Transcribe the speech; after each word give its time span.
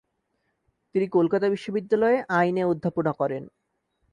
তিনি 0.95 1.05
কলকাতা 1.07 1.45
বিশ্ববিদ্যালয়ে 1.49 2.17
আইনে 2.39 2.63
অধ্যাপনা 2.63 3.11
করেন। 3.11 3.43